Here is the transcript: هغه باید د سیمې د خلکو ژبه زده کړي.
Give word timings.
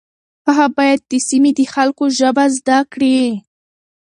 هغه 0.45 0.65
باید 0.77 0.99
د 1.11 1.13
سیمې 1.27 1.51
د 1.59 1.61
خلکو 1.73 2.03
ژبه 2.19 2.45
زده 2.57 2.77
کړي. 2.93 3.19